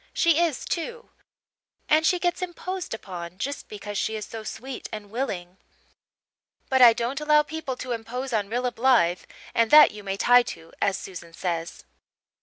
She 0.15 0.39
is 0.39 0.65
too. 0.65 1.11
And 1.87 2.07
she 2.07 2.17
gets 2.17 2.41
imposed 2.41 2.95
upon, 2.95 3.37
just 3.37 3.69
because 3.69 3.99
she 3.99 4.15
is 4.15 4.25
so 4.25 4.41
sweet 4.41 4.89
and 4.91 5.11
willing; 5.11 5.57
but 6.69 6.81
I 6.81 6.91
don't 6.91 7.21
allow 7.21 7.43
people 7.43 7.75
to 7.75 7.91
impose 7.91 8.33
on 8.33 8.49
Rilla 8.49 8.71
Blythe 8.71 9.21
and 9.53 9.69
'that 9.69 9.91
you 9.91 10.03
may 10.03 10.17
tie 10.17 10.41
to,' 10.41 10.73
as 10.81 10.97
Susan 10.97 11.33
says. 11.33 11.83